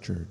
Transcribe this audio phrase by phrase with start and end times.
[0.00, 0.26] Unstructured.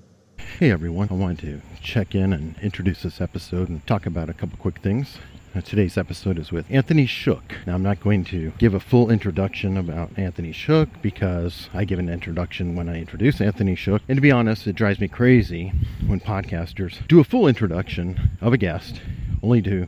[0.58, 4.34] Hey everyone, I wanted to check in and introduce this episode and talk about a
[4.34, 5.18] couple quick things.
[5.56, 7.56] Uh, today's episode is with Anthony Shook.
[7.66, 12.00] Now, I'm not going to give a full introduction about Anthony Shook because I give
[12.00, 14.02] an introduction when I introduce Anthony Shook.
[14.08, 15.72] And to be honest, it drives me crazy
[16.06, 19.02] when podcasters do a full introduction of a guest
[19.44, 19.88] only to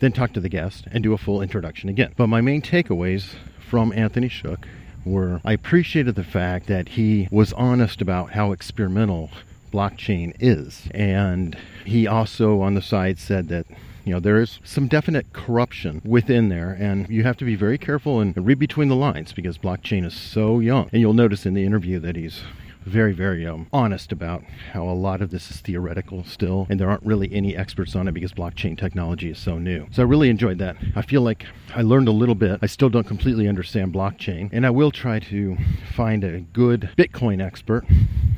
[0.00, 2.12] then talk to the guest and do a full introduction again.
[2.16, 4.66] But my main takeaways from Anthony Shook
[5.04, 9.30] were I appreciated the fact that he was honest about how experimental
[9.72, 10.88] blockchain is.
[10.92, 13.66] And he also on the side said that
[14.04, 17.76] you know there is some definite corruption within there and you have to be very
[17.76, 21.52] careful and read between the lines because blockchain is so young and you'll notice in
[21.52, 22.40] the interview that he's
[22.88, 24.42] very, very um, honest about
[24.72, 28.08] how a lot of this is theoretical still, and there aren't really any experts on
[28.08, 29.86] it because blockchain technology is so new.
[29.92, 30.76] So I really enjoyed that.
[30.96, 32.58] I feel like I learned a little bit.
[32.62, 35.56] I still don't completely understand blockchain, and I will try to
[35.94, 37.84] find a good Bitcoin expert.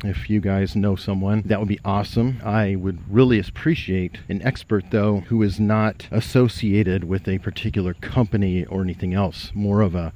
[0.02, 2.41] If you guys know someone, that would be awesome.
[2.42, 8.64] I would really appreciate an expert, though, who is not associated with a particular company
[8.64, 10.12] or anything else, more of a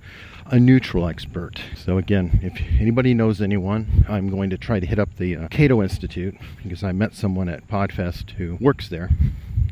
[0.46, 1.60] a neutral expert.
[1.76, 5.48] So, again, if anybody knows anyone, I'm going to try to hit up the uh,
[5.48, 9.10] Cato Institute because I met someone at PodFest who works there.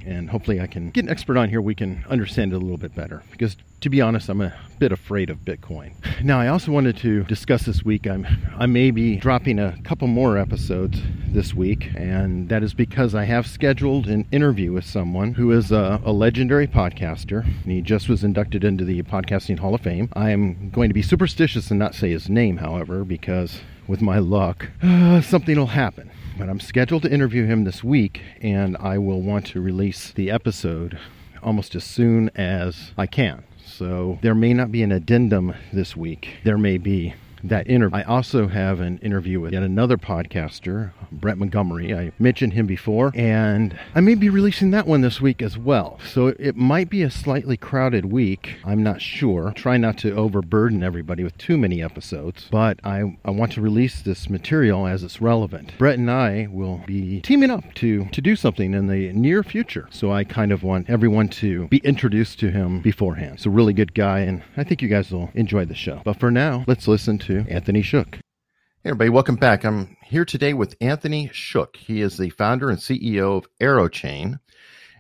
[0.07, 2.77] And hopefully, I can get an expert on here we can understand it a little
[2.77, 3.23] bit better.
[3.31, 5.93] Because to be honest, I'm a bit afraid of Bitcoin.
[6.23, 8.07] Now, I also wanted to discuss this week.
[8.07, 8.25] I'm
[8.57, 13.25] I may be dropping a couple more episodes this week, and that is because I
[13.25, 17.45] have scheduled an interview with someone who is a, a legendary podcaster.
[17.65, 20.11] He just was inducted into the Podcasting Hall of Fame.
[20.13, 24.19] I am going to be superstitious and not say his name, however, because with my
[24.19, 26.11] luck, uh, something will happen.
[26.43, 30.29] But I'm scheduled to interview him this week, and I will want to release the
[30.29, 30.99] episode
[31.41, 33.45] almost as soon as I can.
[33.65, 36.39] So there may not be an addendum this week.
[36.43, 37.99] There may be that interview.
[37.99, 41.95] I also have an interview with yet another podcaster, Brett Montgomery.
[41.95, 45.99] I mentioned him before, and I may be releasing that one this week as well.
[46.13, 48.57] So it might be a slightly crowded week.
[48.65, 49.53] I'm not sure.
[49.55, 54.03] Try not to overburden everybody with too many episodes, but I, I want to release
[54.03, 55.77] this material as it's relevant.
[55.79, 59.89] Brett and I will be teaming up to, to do something in the near future.
[59.91, 63.37] So I kind of want everyone to be introduced to him beforehand.
[63.37, 66.01] He's a really good guy, and I think you guys will enjoy the show.
[66.05, 68.17] But for now, let's listen to Anthony Shook.
[68.17, 69.65] Hey everybody, welcome back.
[69.65, 71.77] I'm here today with Anthony Shook.
[71.77, 74.39] He is the founder and CEO of Aerochain.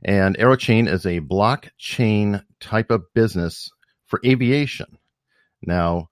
[0.04, 3.70] And Aerochain is a blockchain type of business
[4.06, 4.98] for aviation.
[5.62, 6.08] Now,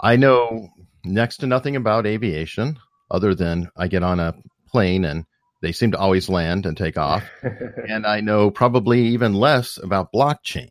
[0.00, 0.68] I know
[1.04, 2.78] next to nothing about aviation
[3.10, 4.34] other than I get on a
[4.66, 5.24] plane and
[5.62, 7.24] they seem to always land and take off.
[7.42, 10.70] and I know probably even less about blockchain.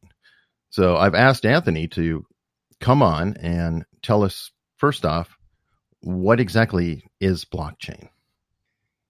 [0.72, 2.26] So I've asked Anthony to
[2.80, 5.38] come on and tell us first off,
[6.02, 8.10] what exactly is blockchain?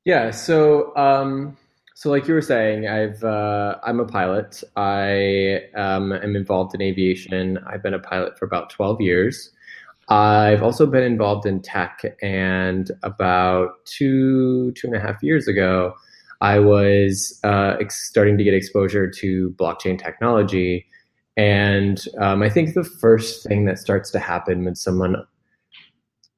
[0.04, 1.58] Yeah, so um,
[1.94, 4.64] so like you were saying, I've uh, I'm a pilot.
[4.76, 7.60] I um, am involved in aviation.
[7.68, 9.52] I've been a pilot for about twelve years.
[10.08, 15.94] I've also been involved in tech, and about two two and a half years ago,
[16.42, 20.88] I was uh, ex- starting to get exposure to blockchain technology.
[21.38, 25.16] And um, I think the first thing that starts to happen when someone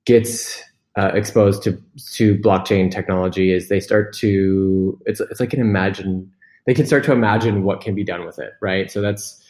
[0.05, 0.61] gets
[0.97, 1.81] uh, exposed to
[2.15, 6.31] to blockchain technology is they start to it's it's like an imagine
[6.65, 8.91] they can start to imagine what can be done with it, right?
[8.91, 9.41] So that's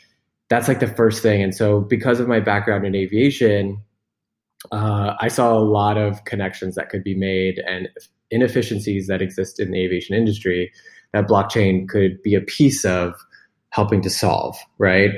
[0.50, 1.42] that's like the first thing.
[1.42, 3.82] And so because of my background in aviation,
[4.72, 7.90] uh, I saw a lot of connections that could be made and
[8.30, 10.72] inefficiencies that exist in the aviation industry
[11.14, 13.14] that blockchain could be a piece of
[13.70, 15.12] helping to solve, right?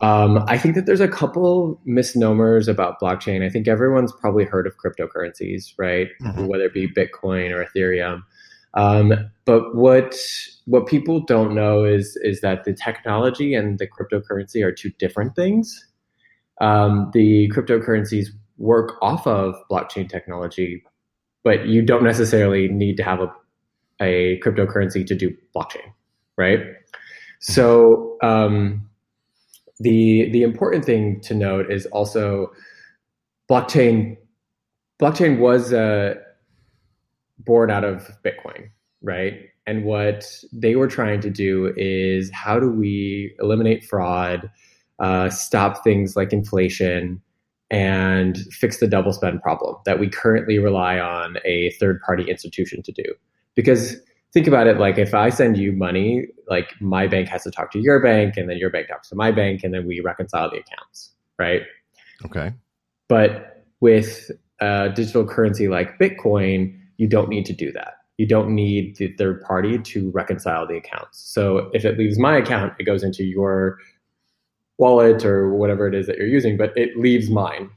[0.00, 3.44] Um, I think that there's a couple misnomers about blockchain.
[3.44, 6.08] I think everyone's probably heard of cryptocurrencies, right?
[6.22, 6.46] Mm-hmm.
[6.46, 8.22] Whether it be Bitcoin or Ethereum.
[8.74, 9.12] Um,
[9.44, 10.16] but what
[10.66, 15.34] what people don't know is is that the technology and the cryptocurrency are two different
[15.34, 15.86] things.
[16.60, 20.84] Um, the cryptocurrencies work off of blockchain technology,
[21.42, 23.30] but you don't necessarily need to have a
[24.00, 25.92] a cryptocurrency to do blockchain,
[26.38, 26.60] right?
[27.40, 28.88] So um,
[29.80, 32.52] the the important thing to note is also
[33.50, 34.16] blockchain
[35.00, 36.14] blockchain was uh,
[37.38, 38.68] born out of bitcoin
[39.02, 39.34] right?
[39.66, 44.50] And what they were trying to do is how do we eliminate fraud
[44.98, 47.22] uh, stop things like inflation
[47.70, 52.82] and fix the double spend problem that we currently rely on a third party institution
[52.82, 53.04] to do?
[53.54, 53.96] Because
[54.32, 57.72] think about it like if I send you money, like my bank has to talk
[57.72, 60.50] to your bank and then your bank talks to my bank and then we reconcile
[60.50, 61.62] the accounts, right?
[62.24, 62.52] Okay.
[63.08, 64.30] But with
[64.60, 67.94] a digital currency like Bitcoin, you don't need to do that.
[68.18, 71.18] You don't need the third party to reconcile the accounts.
[71.18, 73.78] So if it leaves my account, it goes into your
[74.78, 77.70] wallet or whatever it is that you're using, but it leaves mine.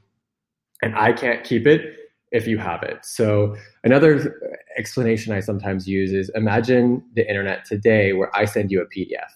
[0.82, 1.96] And I can't keep it
[2.32, 3.04] if you have it.
[3.04, 4.40] So another
[4.76, 9.30] explanation I sometimes use is imagine the internet today where I send you a PDF.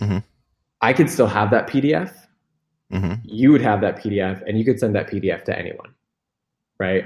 [0.00, 0.24] Mhm.
[0.80, 2.12] I could still have that PDF.
[2.90, 5.94] hmm You would have that PDF and you could send that PDF to anyone.
[6.78, 7.04] Right?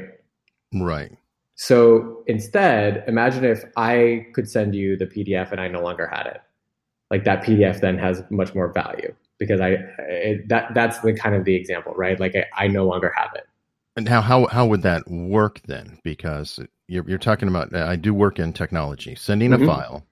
[0.75, 1.13] Right.
[1.55, 6.27] So instead, imagine if I could send you the PDF and I no longer had
[6.27, 6.41] it.
[7.11, 11.35] Like that PDF then has much more value because I it, that that's the kind
[11.35, 12.19] of the example, right?
[12.19, 13.47] Like I, I no longer have it.
[14.01, 15.99] And how how how would that work then?
[16.03, 16.59] Because
[16.89, 19.63] you're you're talking about I do work in technology, sending Mhm.
[19.63, 20.07] a file,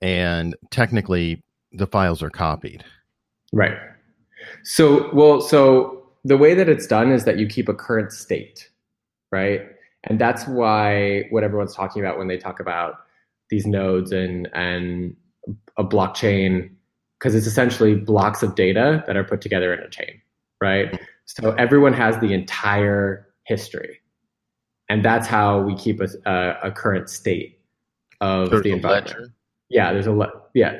[0.00, 1.42] and technically
[1.72, 2.84] the files are copied.
[3.52, 3.76] Right.
[4.62, 8.70] So, well, so the way that it's done is that you keep a current state,
[9.32, 9.62] right?
[10.04, 12.94] And that's why what everyone's talking about when they talk about
[13.50, 15.16] these nodes and and
[15.76, 16.70] a blockchain,
[17.18, 20.22] because it's essentially blocks of data that are put together in a chain,
[20.60, 20.96] right?
[21.38, 24.00] So everyone has the entire history,
[24.88, 27.58] and that's how we keep a, a, a current state
[28.20, 29.06] of There's the environment.
[29.08, 29.28] ledger.
[29.68, 30.78] Yeah, there's a le- yeah,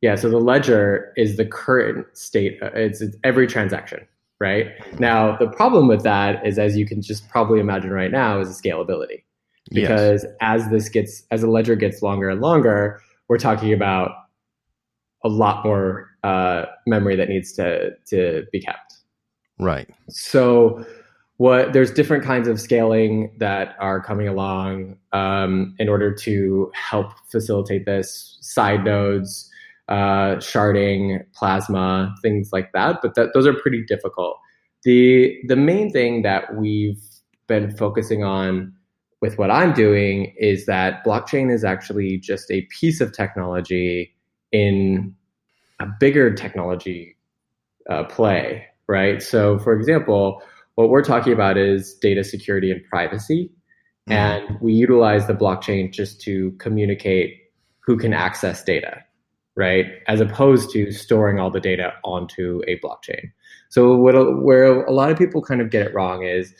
[0.00, 0.16] yeah.
[0.16, 2.58] So the ledger is the current state.
[2.62, 4.00] uh, It's, it's every transaction,
[4.40, 4.66] right?
[4.98, 8.48] Now the problem with that is, as you can just probably imagine right now, is
[8.60, 9.22] the scalability.
[9.70, 9.88] Yes.
[9.88, 14.10] Because as this gets, as the ledger gets longer and longer, we're talking about
[15.24, 18.96] a lot more uh, memory that needs to to be kept.
[19.58, 19.88] Right.
[20.08, 20.84] So
[21.42, 27.12] what there's different kinds of scaling that are coming along um, in order to help
[27.32, 29.50] facilitate this side nodes
[29.88, 34.38] uh, sharding plasma things like that but that, those are pretty difficult
[34.84, 37.02] the the main thing that we've
[37.48, 38.72] been focusing on
[39.20, 44.14] with what i'm doing is that blockchain is actually just a piece of technology
[44.52, 45.12] in
[45.80, 47.16] a bigger technology
[47.90, 50.42] uh, play right so for example
[50.76, 53.50] what we're talking about is data security and privacy.
[54.08, 54.14] Mhm.
[54.14, 57.38] And we utilize the blockchain just to communicate
[57.80, 59.02] who can access data,
[59.56, 59.86] right?
[60.08, 63.30] As opposed to storing all the data onto a blockchain.
[63.68, 66.54] So what where a lot of people kind of get it wrong is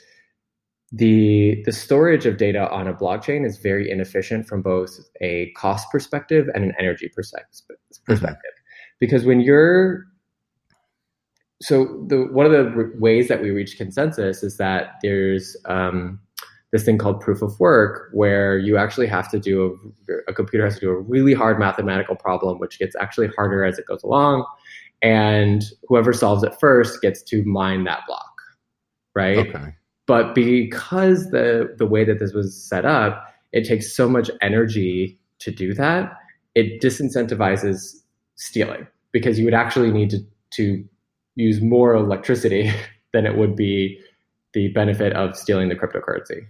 [0.93, 5.91] the the storage of data on a blockchain is very inefficient from both a cost
[5.91, 8.53] perspective and an energy perspective perspective.
[9.01, 10.05] Because when you're
[11.63, 16.21] so the one of the r- ways that we reach consensus is that there's um,
[16.73, 19.79] this thing called proof of work where you actually have to do
[20.09, 23.65] a, a computer has to do a really hard mathematical problem which gets actually harder
[23.65, 24.45] as it goes along
[25.03, 28.35] and whoever solves it first gets to mine that block
[29.15, 29.75] right Okay.
[30.07, 35.19] but because the the way that this was set up it takes so much energy
[35.39, 36.13] to do that
[36.55, 37.95] it disincentivizes
[38.37, 40.19] stealing because you would actually need to
[40.51, 40.85] to
[41.37, 42.73] use more electricity
[43.13, 44.01] than it would be
[44.55, 46.47] the benefit of stealing the cryptocurrency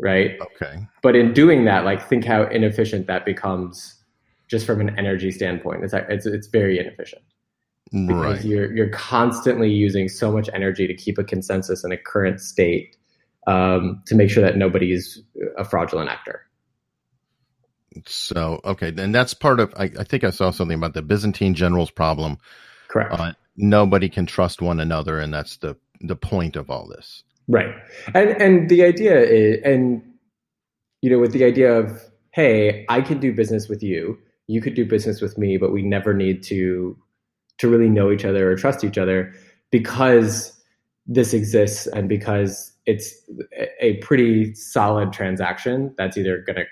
[0.00, 0.86] right Okay.
[1.02, 3.96] but in doing that like think how inefficient that becomes
[4.48, 7.22] just from an energy standpoint it's it's, it's very inefficient
[8.06, 8.44] because Right.
[8.44, 12.96] you're you're constantly using so much energy to keep a consensus in a current state
[13.46, 15.20] um, to make sure that nobody's
[15.58, 16.42] a fraudulent actor.
[18.06, 19.74] So okay, and that's part of.
[19.76, 22.38] I, I think I saw something about the Byzantine generals problem.
[22.88, 23.12] Correct.
[23.12, 27.22] Uh, nobody can trust one another, and that's the the point of all this.
[27.48, 27.74] Right.
[28.14, 30.02] And and the idea is and
[31.00, 34.74] you know with the idea of hey, I can do business with you, you could
[34.74, 36.96] do business with me, but we never need to
[37.58, 39.32] to really know each other or trust each other
[39.70, 40.58] because
[41.06, 43.14] this exists and because it's
[43.80, 46.64] a pretty solid transaction that's either going to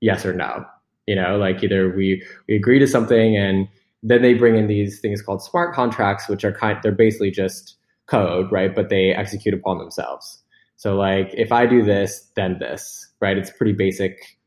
[0.00, 0.64] yes or no.
[1.06, 3.68] You know, like either we we agree to something and
[4.02, 7.76] then they bring in these things called smart contracts which are kind they're basically just
[8.06, 8.74] code, right?
[8.74, 10.42] But they execute upon themselves.
[10.76, 13.38] So like if I do this, then this, right?
[13.38, 14.38] It's pretty basic,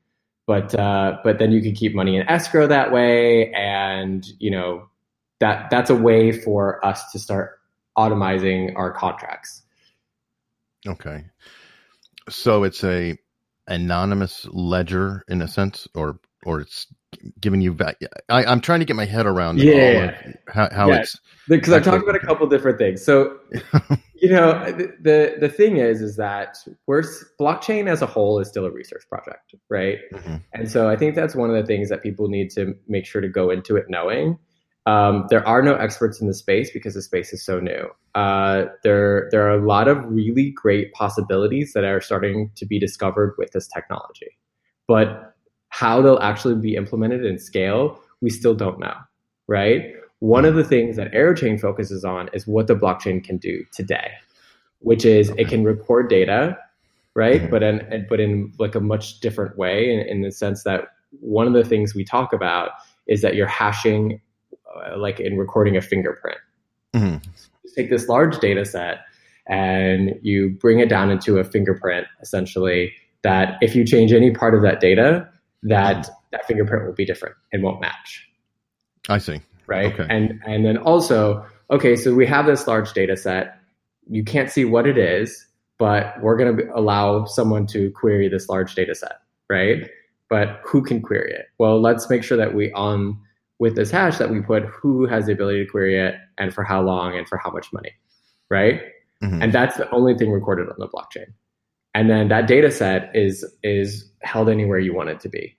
[0.47, 4.89] but uh, but then you can keep money in escrow that way, and you know
[5.39, 7.59] that that's a way for us to start
[7.97, 9.63] automizing our contracts.
[10.85, 11.23] Okay,
[12.29, 13.17] so it's a
[13.67, 16.87] anonymous ledger in a sense, or or it's
[17.39, 17.97] giving you back.
[18.29, 20.17] I, I'm trying to get my head around Yeah.
[20.47, 21.01] how, how Yeah.
[21.01, 23.03] it's because I talked about a couple different things.
[23.03, 23.37] So,
[24.15, 26.57] you know, the, the the thing is, is that
[26.87, 27.03] we're
[27.39, 29.99] blockchain as a whole is still a research project, right?
[30.13, 30.41] Mhm.
[30.53, 33.21] And so I think that's one of the things that people need to make sure
[33.21, 34.37] to go into it knowing.
[34.87, 37.87] Um, there are no experts in the space because the space is so new.
[38.13, 42.77] Uh, there, there are a lot of really great possibilities that are starting to be
[42.79, 44.37] discovered with this technology,
[44.87, 45.34] but
[45.75, 48.95] how they'll actually be implemented and scale, we still don't know.
[49.47, 49.93] Right?
[50.19, 54.11] One of the things that Aerochain focuses on is what the blockchain can do today,
[54.79, 55.41] which is okay.
[55.41, 56.57] it can record data,
[57.13, 57.41] right?
[57.41, 57.51] Mm-hmm.
[57.51, 60.87] But in but in like a much different way, in, in the sense that
[61.19, 62.69] one of the things we talk about
[63.07, 64.21] is that you're hashing
[64.75, 66.37] uh, like in recording a fingerprint.
[66.93, 67.17] Mm-hmm.
[67.75, 68.99] take this large data set
[69.47, 74.55] and you bring it down into a fingerprint essentially that if you change any part
[74.55, 75.29] of that data
[75.67, 78.27] that that fingerprint will be different and won't match
[79.09, 80.05] i see right okay.
[80.09, 83.59] and and then also okay so we have this large data set
[84.07, 85.45] you can't see what it is
[85.77, 89.19] but we're going to allow someone to query this large data set
[89.49, 89.89] right
[90.29, 93.19] but who can query it well let's make sure that we on
[93.59, 96.63] with this hash that we put who has the ability to query it and for
[96.63, 97.91] how long and for how much money,
[98.49, 98.81] right?
[99.23, 99.41] Mm-hmm.
[99.41, 101.33] And that's the only thing recorded on the blockchain.
[101.93, 105.54] And then that data set is is held anywhere you want it to be,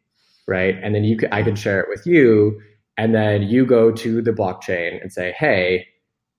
[0.47, 0.77] right?
[0.83, 2.61] And then you I can share it with you,
[2.97, 5.87] and then you go to the blockchain and say, "Hey,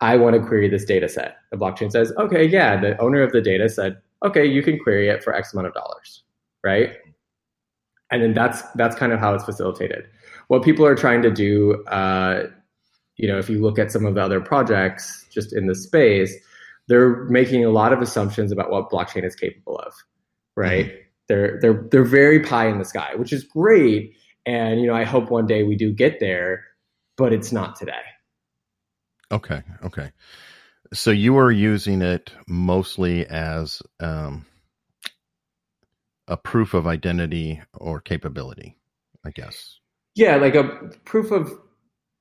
[0.01, 3.31] I want to query this data set." The blockchain says, "Okay, yeah." The owner of
[3.31, 6.23] the data said, "Okay, you can query it for X amount of dollars,"
[6.63, 6.93] right?
[8.11, 10.07] And then that's that's kind of how it's facilitated
[10.47, 12.47] what people are trying to do, uh,
[13.17, 16.33] you know, if you look at some of the other projects just in the space,
[16.87, 19.93] they're making a lot of assumptions about what blockchain is capable of,
[20.55, 20.85] right?
[20.85, 21.01] Mm-hmm.
[21.27, 24.15] They're they're they're very pie in the sky, which is great,
[24.45, 26.65] and you know, I hope one day we do get there,
[27.17, 27.93] but it's not today.
[29.31, 30.11] Okay, okay.
[30.93, 34.45] So you are using it mostly as um,
[36.27, 38.77] a proof of identity or capability,
[39.25, 39.79] I guess.
[40.15, 40.63] Yeah, like a
[41.03, 41.51] proof of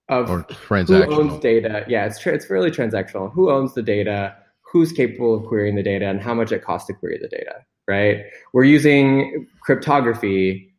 [0.08, 1.84] of or who owns data.
[1.88, 3.32] Yeah, it's tra- it's really transactional.
[3.32, 4.36] Who owns the data?
[4.72, 7.64] Who's capable of querying the data, and how much it costs to query the data?
[7.88, 8.24] Right.
[8.52, 10.74] We're using cryptography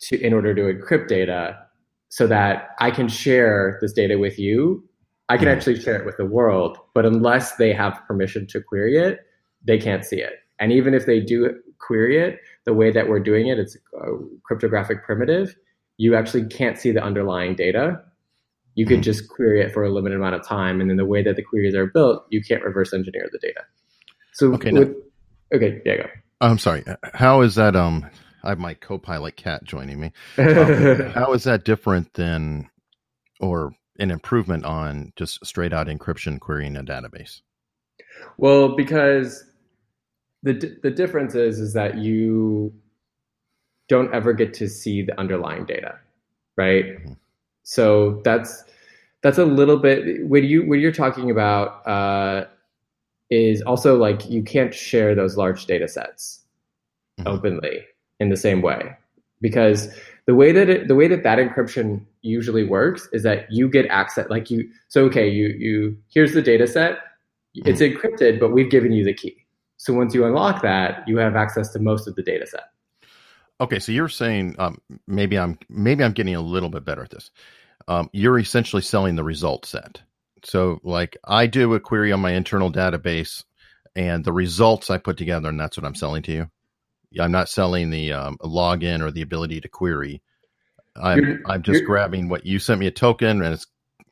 [0.00, 1.58] to in order to encrypt data,
[2.08, 4.84] so that I can share this data with you.
[5.28, 5.54] I can mm.
[5.54, 9.20] actually share it with the world, but unless they have permission to query it,
[9.62, 10.34] they can't see it.
[10.58, 14.12] And even if they do query it, the way that we're doing it, it's a
[14.44, 15.54] cryptographic primitive
[15.98, 18.00] you actually can't see the underlying data.
[18.76, 19.02] You could mm-hmm.
[19.02, 21.42] just query it for a limited amount of time, and then the way that the
[21.42, 23.60] queries are built, you can't reverse engineer the data.
[24.32, 24.96] So okay, with,
[25.52, 26.06] okay, yeah, go.
[26.40, 26.84] I'm sorry.
[27.14, 27.74] How is that?
[27.74, 28.08] Um,
[28.44, 30.12] I have my co-pilot cat joining me.
[30.36, 32.70] Um, how is that different than,
[33.40, 37.40] or an improvement on just straight out encryption querying a database?
[38.36, 39.44] Well, because
[40.42, 42.72] the the difference is is that you
[43.88, 45.98] don't ever get to see the underlying data,
[46.56, 46.84] right?
[46.84, 47.12] Mm-hmm.
[47.64, 48.64] So that's
[49.22, 52.46] that's a little bit when you when you're talking about uh,
[53.30, 56.40] is also like you can't share those large data sets
[57.18, 57.28] mm-hmm.
[57.28, 57.84] openly
[58.20, 58.96] in the same way
[59.40, 59.94] because
[60.26, 63.86] the way that it, the way that that encryption usually works is that you get
[63.86, 66.98] access like you so okay you you here's the data set
[67.56, 67.68] mm-hmm.
[67.68, 69.44] it's encrypted but we've given you the key
[69.76, 72.70] so once you unlock that you have access to most of the data set
[73.60, 77.10] Okay, so you're saying um, maybe I'm maybe I'm getting a little bit better at
[77.10, 77.30] this.
[77.88, 80.00] Um, you're essentially selling the result set.
[80.44, 83.44] So, like, I do a query on my internal database,
[83.96, 86.50] and the results I put together, and that's what I'm selling to you.
[87.20, 90.22] I'm not selling the um, login or the ability to query.
[90.96, 93.66] I'm you're, I'm just grabbing what you sent me a token, and it's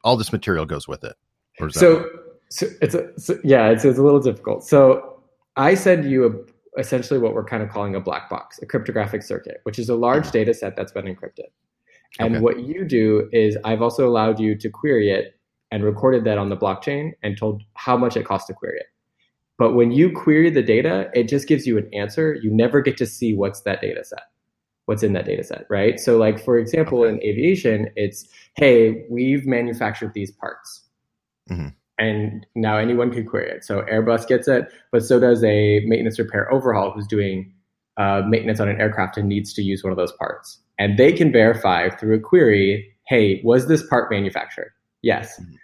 [0.04, 1.14] all this material goes with it.
[1.71, 2.06] So,
[2.49, 4.64] so it's a so, yeah, it's, it's a little difficult.
[4.64, 5.23] So
[5.56, 9.23] I send you a essentially what we're kind of calling a black box, a cryptographic
[9.23, 10.33] circuit, which is a large uh-huh.
[10.33, 11.49] data set that's been encrypted.
[12.18, 12.42] And okay.
[12.42, 15.38] what you do is I've also allowed you to query it
[15.70, 18.87] and recorded that on the blockchain and told how much it costs to query it.
[19.58, 22.35] But when you query the data, it just gives you an answer.
[22.35, 24.25] You never get to see what's that data set,
[24.85, 25.99] what's in that data set, right?
[25.99, 27.14] So, like for example, okay.
[27.14, 30.82] in aviation, it's hey, we've manufactured these parts.
[31.50, 31.68] Mm-hmm
[31.99, 33.64] and now anyone can query it.
[33.64, 37.52] So Airbus gets it, but so does a maintenance repair overhaul who's doing
[37.96, 40.61] uh, maintenance on an aircraft and needs to use one of those parts.
[40.78, 44.73] And they can verify through a query, hey, was this part manufactured?
[45.06, 45.40] Yes.
[45.40, 45.54] Mm-hmm.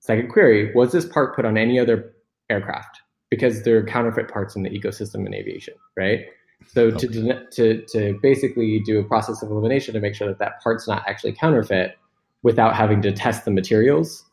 [0.00, 2.12] Second query, was this part put on any other
[2.50, 3.00] aircraft?
[3.30, 6.20] Because there are counterfeit parts in the ecosystem in aviation, right?
[6.66, 7.06] So okay.
[7.06, 10.88] to, to, to basically do a process of elimination to make sure that that part's
[10.88, 11.96] not actually counterfeit
[12.42, 14.24] without having to test the materials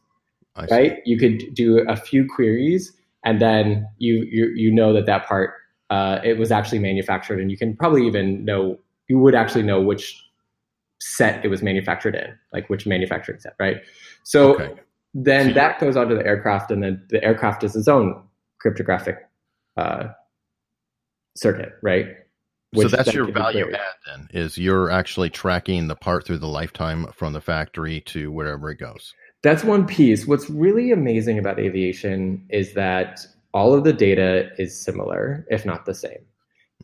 [0.72, 1.00] right?
[1.06, 2.94] You could do a few queries,
[3.24, 5.54] and then you you you know that that part
[5.90, 9.82] uh, it was actually manufactured, and you can probably even know you would actually know
[9.82, 10.22] which
[11.06, 13.78] set it was manufactured in, like which manufacturing set, right?
[14.24, 14.74] So Okay.
[15.14, 18.24] then So- that goes onto the aircraft, and then the aircraft is its own
[18.60, 19.18] cryptographic
[19.78, 20.08] uh,
[21.36, 22.08] circuit, right?
[22.74, 26.48] So Which that's your value add then is you're actually tracking the part through the
[26.48, 29.14] lifetime from the factory to wherever it goes.
[29.44, 30.26] That's one piece.
[30.26, 35.86] What's really amazing about aviation is that all of the data is similar, if not
[35.86, 36.26] the same,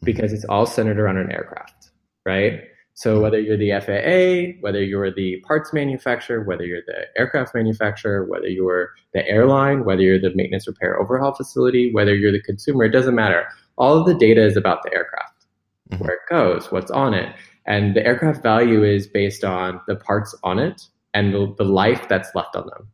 [0.03, 1.91] because it's all centered around an aircraft,
[2.25, 2.63] right?
[3.01, 8.25] So whether you're the FAA, whether you're the parts manufacturer, whether you're the aircraft manufacturer,
[8.25, 12.83] whether you're the airline, whether you're the maintenance repair overhaul facility, whether you're the consumer,
[12.83, 13.47] it doesn't matter.
[13.79, 15.47] All of the data is about the aircraft,
[15.89, 16.01] Mhm.
[16.01, 17.35] where it goes, what's on it.
[17.65, 20.83] And the aircraft value is based on the parts on it
[21.15, 22.87] and the, the life that's left on them,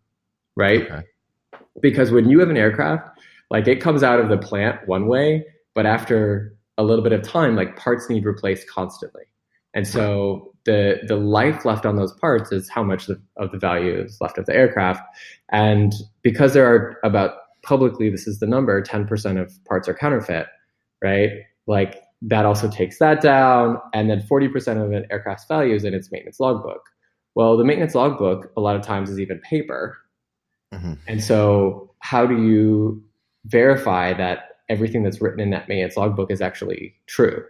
[0.56, 0.84] right?
[0.90, 1.02] Okay.
[1.82, 3.10] Because when you have an aircraft,
[3.52, 5.46] like it comes out of the plant one way,
[5.76, 9.24] but after a little bit of time, like parts need replaced constantly.
[9.74, 14.02] And so the the life left on those parts is how much of the value
[14.02, 15.02] is left of the aircraft.
[15.52, 15.94] And
[16.24, 20.48] because there are about publicly, this is the number, 10% of parts are counterfeit,
[21.04, 21.32] right?
[21.68, 23.78] Like that also takes that down.
[23.94, 26.82] And then 40% of an aircraft's value is in its maintenance logbook.
[27.36, 29.98] Well, the maintenance logbook a lot of times is even paper.
[30.74, 30.98] Mhm.
[31.08, 33.04] And so how do you
[33.46, 37.44] verify that everything that's written in that maintenance logbook is actually true?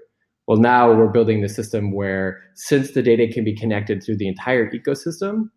[0.48, 4.27] Well, now we're building the system where since the data can be connected through the
[4.30, 5.50] entire ecosystem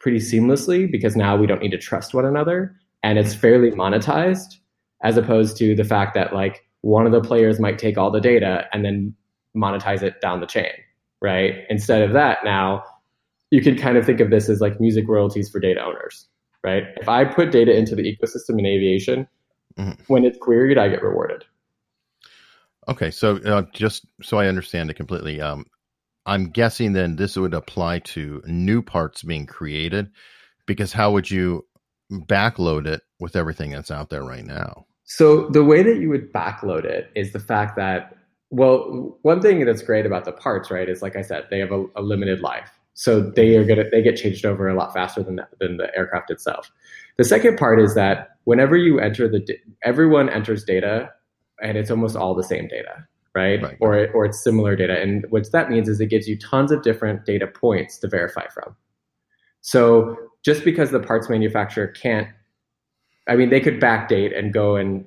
[0.00, 4.56] pretty seamlessly, because now we don't need to trust one another and it's fairly monetized,
[5.02, 8.20] as opposed to the fact that like one of the players might take all the
[8.20, 9.14] data and then
[9.56, 10.72] monetize it down the chain,
[11.22, 11.60] right?
[11.70, 12.82] Instead of that, now
[13.50, 16.26] you can kind of think of this as like music royalties for data owners,
[16.64, 16.84] right?
[16.96, 19.28] If I put data into the ecosystem in aviation,
[19.78, 19.98] Mhm.
[20.08, 21.44] when it's queried, I get rewarded.
[22.88, 25.64] Okay, so uh, just so I understand it completely, um,
[26.26, 30.10] I'm guessing then this would apply to new parts being created,
[30.66, 31.66] because how would you
[32.12, 34.86] backload it with everything that's out there right now?
[35.04, 38.16] So the way that you would backload it is the fact that,
[38.50, 41.72] well, one thing that's great about the parts, right, is like I said, they have
[41.72, 42.70] a, a limited life.
[42.94, 45.94] So they are gonna they get changed over a lot faster than the, than the
[45.96, 46.70] aircraft itself.
[47.16, 49.44] The second part is that whenever you enter the,
[49.82, 51.10] everyone enters data,
[51.64, 53.60] and it's almost all the same data, right?
[53.60, 53.76] Right.
[53.80, 56.82] Or or it's similar data, and what that means is it gives you tons of
[56.82, 58.76] different data points to verify from.
[59.62, 62.28] So just because the parts manufacturer can't
[63.26, 65.04] I mean, they could backdate and go and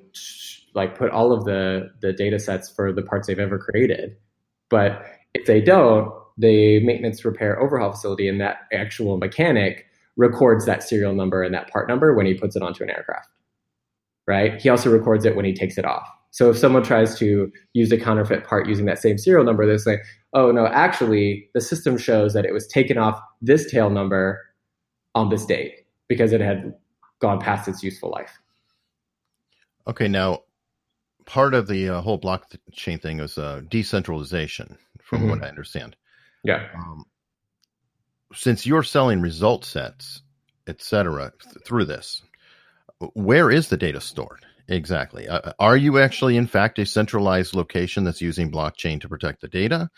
[0.74, 4.16] like put all of the the data sets for the parts they've ever created,
[4.68, 10.82] but if they don't, the maintenance repair overhaul facility and that actual mechanic records that
[10.82, 13.28] serial number and that part number when he puts it onto an aircraft.
[14.26, 14.60] Right?
[14.60, 16.08] He also records it when he takes it off.
[16.30, 19.78] So if someone tries to use a counterfeit part using that same serial number, they
[19.78, 19.98] say,
[20.34, 24.44] "Oh no, actually, the system shows that it was taken off this tail number
[25.14, 26.74] on this date because it had
[27.20, 28.38] gone past its useful life."
[29.86, 30.42] Okay, now
[31.24, 35.30] part of the uh, whole blockchain thing is uh, decentralization, from Mhm.
[35.30, 35.96] what I understand.
[36.44, 36.68] Yeah.
[36.74, 37.04] Um,
[38.34, 40.22] since you're selling result sets,
[40.66, 42.22] etc., th- through this,
[43.14, 45.28] where is the data stored exactly?
[45.28, 49.48] Uh, are you actually, in fact, a centralized location that's using blockchain to protect the
[49.48, 49.90] data?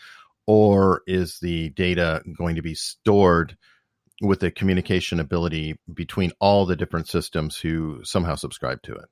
[0.47, 3.57] Or is the data going to be stored
[4.21, 9.05] with the communication ability between all the different systems who somehow subscribe to it?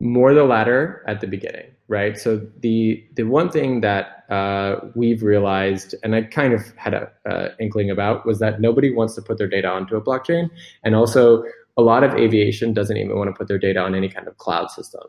[0.00, 5.22] more the latter at the beginning right so the the one thing that uh, we've
[5.22, 9.22] realized and i kind of had a uh, inkling about was that nobody wants to
[9.22, 10.48] put their data onto a blockchain
[10.84, 11.42] and also
[11.78, 14.36] a lot of aviation doesn't even want to put their data on any kind of
[14.36, 15.02] cloud system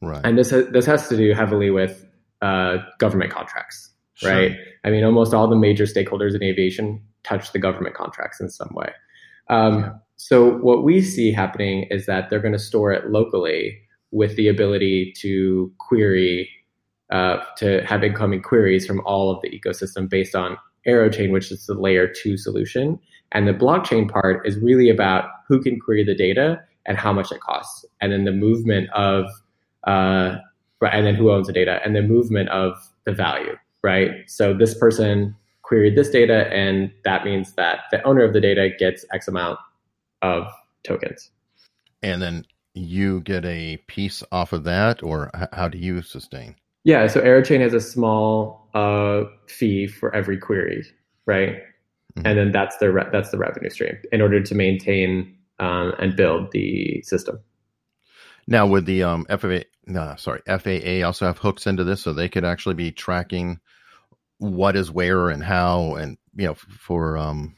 [0.00, 0.20] Right.
[0.24, 2.04] and this ha- this has to do heavily with
[2.42, 4.30] uh, government contracts Sure.
[4.32, 4.52] right
[4.84, 8.70] i mean almost all the major stakeholders in aviation touch the government contracts in some
[8.72, 8.90] way
[9.50, 9.90] um, Yeah.
[10.16, 13.78] so what we see happening is that they're going to store it locally
[14.10, 16.48] with the ability to query,
[17.10, 20.56] uh, to have incoming queries from all of the ecosystem based on
[20.88, 22.98] AeroChain, which is the layer two solution.
[23.32, 27.30] And the blockchain part is really about who can query the data and how much
[27.30, 29.26] it costs, and then the movement of,
[29.86, 30.36] uh,
[30.80, 32.72] and then who owns the data, and the movement of
[33.04, 34.10] the value, right?
[34.26, 38.70] So this person queried this data, and that means that the owner of the data
[38.78, 39.58] gets X amount
[40.22, 40.46] of
[40.82, 41.30] tokens.
[42.02, 46.54] and then you get a piece off of that, or how do you sustain?
[46.84, 50.84] Yeah, so AeroChain has a small uh, fee for every query,
[51.26, 51.56] right?
[52.16, 52.22] Mhm.
[52.24, 56.16] And then that's the re- that's the revenue stream in order to maintain um, and
[56.16, 57.40] build the system.
[58.46, 62.28] Now, would the um, FAA, no, sorry, FAA also have hooks into this, so they
[62.28, 63.60] could actually be tracking
[64.38, 67.56] what is where and how, and you know, for um,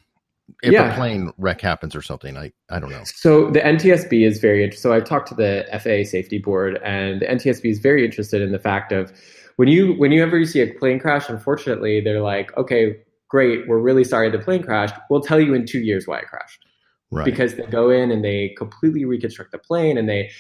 [0.63, 0.93] if Yeah.
[0.93, 2.37] a plane wreck happens or something.
[2.37, 3.03] I I don't know.
[3.05, 4.83] So the NTSB is very interested.
[4.83, 8.53] So I've talked to the FAA safety board, and the NTSB is very interested in
[8.53, 9.13] the fact of
[9.57, 12.97] when you whenever you see a plane crash, unfortunately, they're like, okay,
[13.29, 14.95] great, we're really sorry the plane crashed.
[15.11, 16.65] We'll tell you in two years why it crashed
[17.13, 17.25] Right.
[17.25, 20.31] because they go in and they completely reconstruct the plane and they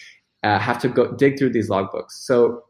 [0.42, 2.12] uh, have to go dig through these logbooks.
[2.12, 2.64] So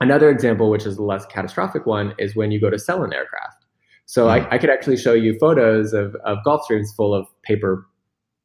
[0.00, 3.12] another example, which is a less catastrophic one, is when you go to sell an
[3.12, 3.63] aircraft.
[4.06, 4.54] So I, mm-hmm.
[4.54, 7.86] I could actually show you photos of, of Gulfstreams full of paper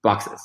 [0.03, 0.41] boxes,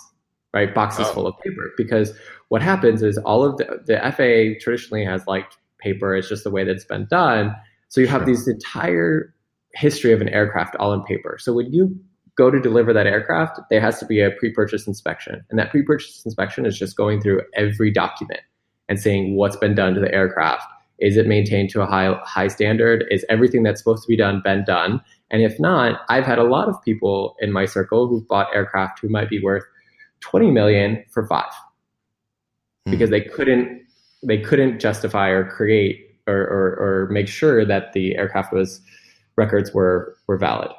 [0.53, 0.74] right?
[0.74, 1.12] Boxes Oh.
[1.12, 1.72] full of paper.
[1.77, 2.12] Because
[2.48, 6.14] what happens is all of the, the FAA traditionally has liked paper.
[6.14, 7.55] It's just the way that it's been done.
[7.88, 8.27] So you have Sure.
[8.27, 9.35] these entire
[9.74, 11.37] history of an aircraft all in paper.
[11.38, 11.96] So when you
[12.37, 15.44] go to deliver that aircraft, there has to be a pre-purchase inspection.
[15.50, 18.40] And that pre-purchase inspection is just going through every document
[18.88, 20.64] and saying what's been done to the aircraft.
[20.98, 23.04] Is it maintained to a high high standard?
[23.11, 25.00] Is everything that's supposed to be done been done?
[25.30, 29.00] And if not, I've had a lot of people in my circle who've bought aircraft
[29.00, 29.64] who might be worth
[30.20, 31.44] 20 million for 5
[32.87, 32.90] Hmm.
[32.90, 33.83] because they couldn't
[34.22, 38.80] they couldn't justify or create or, or, or make sure that the aircraft was
[39.37, 40.70] records were were valid.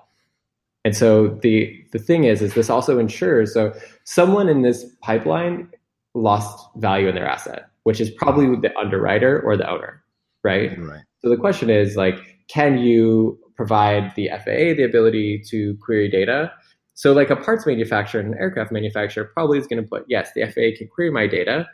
[0.84, 3.74] And so the the thing is is this also ensures so
[4.04, 5.70] someone in this pipeline
[6.14, 10.02] lost value in their asset, which is probably the underwriter or the owner,
[10.46, 10.80] right?
[10.80, 11.02] Right.
[11.22, 12.16] So the question is like,
[12.48, 16.52] can you provide the FAA the ability to query data?
[16.94, 20.30] So like a parts manufacturer and an aircraft manufacturer probably is going to put, yes,
[20.36, 21.68] the FAA can query my data,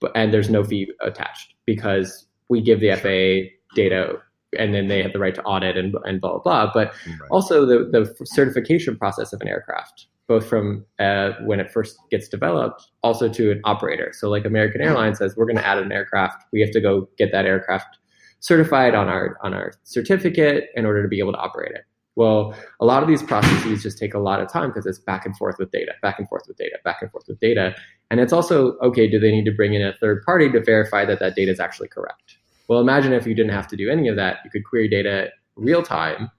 [0.00, 4.18] but and there's no fee attached because we give the FAA data
[4.58, 6.70] and then they have the right to audit and, and blah, blah, blah.
[6.72, 7.28] But Right.
[7.30, 12.28] also the, the certification process of an aircraft, both from uh, when it first gets
[12.28, 14.12] developed, also to an operator.
[14.14, 16.44] So, like American Airlines says, we're going to add an aircraft.
[16.52, 17.97] We have to go get that aircraft
[18.40, 21.84] certified on our on our certificate in order to be able to operate it.
[22.16, 25.24] Well, a lot of these processes just take a lot of time because it's back
[25.24, 27.76] and forth with data, back and forth with data, back and forth with data.
[28.10, 31.04] And it's also okay, do they need to bring in a third party to verify
[31.04, 32.38] that that data is actually correct?
[32.66, 35.30] Well, imagine if you didn't have to do any of that, you could query data
[35.56, 36.30] real time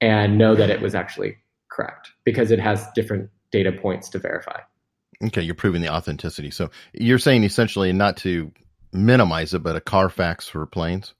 [0.00, 1.36] and know that it was actually
[1.70, 4.60] correct because it has different data points to verify.
[5.22, 6.50] Okay, you're proving the authenticity.
[6.50, 8.50] So you're saying essentially not to
[8.92, 11.14] minimize it, but a Carfax for planes.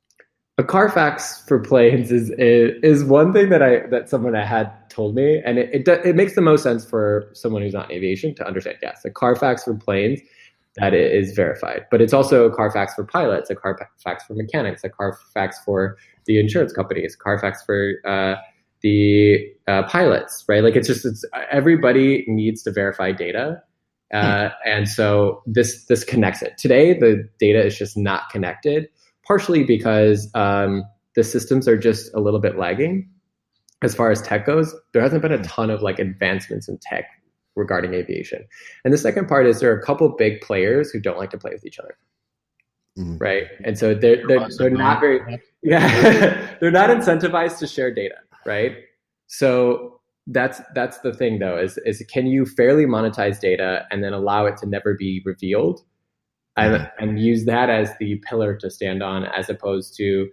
[0.59, 5.41] A Carfax for planes is, is one thing that I that someone had told me,
[5.45, 8.47] and it it, it makes the most sense for someone who's not in aviation to
[8.47, 8.77] understand.
[8.83, 10.21] Yes, a Carfax for planes
[10.77, 14.91] that is verified, but it's also a Carfax for pilots, a Carfax for mechanics, a
[14.91, 18.35] Carfax for the insurance companies, Carfax for uh,
[18.83, 20.63] the uh, pilots, right?
[20.63, 23.63] Like it's just it's everybody needs to verify data.
[24.13, 26.59] Uh, and so this this connects it.
[26.59, 28.89] Today, the data is just not connected
[29.27, 30.83] partially because um,
[31.15, 33.09] the systems are just a little bit lagging
[33.83, 34.75] as far as tech goes.
[34.93, 37.05] There hasn't been a ton of like advancements in tech
[37.55, 38.45] regarding aviation.
[38.85, 41.39] And the second part is there are a couple big players who don't like to
[41.39, 41.97] play with each other,
[42.99, 43.21] Mhm.
[43.21, 43.45] right?
[43.65, 48.77] And so they're they're, they're not very yeah they're not incentivized to share data, right?
[49.29, 54.13] So that's that's the thing though is is can you fairly monetize data and then
[54.13, 55.81] allow it to never be revealed
[56.57, 60.29] and, and use that as the pillar to stand on as opposed to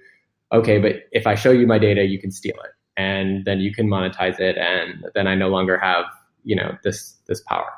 [0.51, 3.73] okay but if i show you my data you can steal it and then you
[3.73, 6.05] can monetize it and then i no longer have
[6.43, 7.71] you know this this power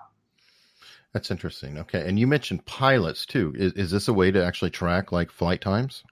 [1.14, 1.80] That's interesting.
[1.80, 3.52] Okay, and you mentioned pilots too.
[3.58, 6.04] Is, is this a way to actually track like flight times?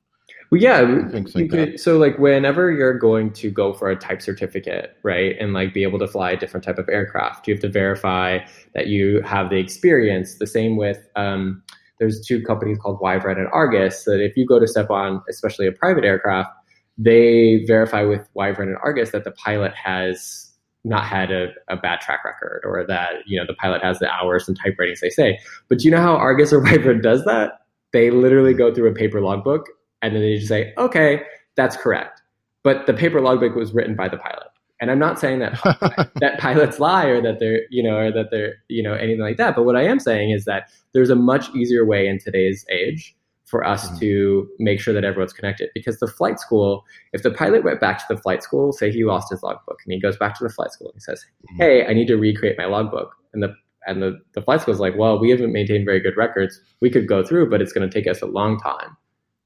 [0.49, 3.97] Well, yeah, Things you like could, so like whenever you're going to go for a
[3.97, 7.53] type certificate, right, and like be able to fly a different type of aircraft, you
[7.53, 8.39] have to verify
[8.73, 10.35] that you have the experience.
[10.35, 11.63] The same with um,
[11.99, 15.67] there's two companies called Wyvern and Argus that if you go to step on, especially
[15.67, 16.51] a private aircraft,
[16.97, 20.51] they verify with Wyvern and Argus that the pilot has
[20.83, 24.09] not had a, a bad track record or that you know the pilot has the
[24.09, 25.39] hours and type ratings they say.
[25.67, 27.59] But do you know how Argus or Wyvern does that?
[27.91, 29.67] They literally go through a paper logbook
[30.01, 31.23] and then they just say, okay,
[31.55, 32.21] that's correct.
[32.63, 34.47] But the paper logbook was written by the pilot.
[34.79, 35.53] And I'm not saying that
[36.21, 39.37] that pilots lie or that they're, you know, or that they're, you know, anything like
[39.37, 39.55] that.
[39.55, 43.15] But what I am saying is that there's a much easier way in today's age
[43.45, 43.99] for us Mhm.
[44.01, 45.69] to make sure that everyone's connected.
[45.73, 49.03] Because the flight school, if the pilot went back to the flight school, say he
[49.05, 51.57] lost his logbook and he goes back to the flight school and he says, Mhm.
[51.57, 53.15] Hey, I need to recreate my logbook.
[53.33, 53.55] And the
[53.87, 56.59] and the, the flight school is like, well, we haven't maintained very good records.
[56.81, 58.97] We could go through, but it's going to take us a long time.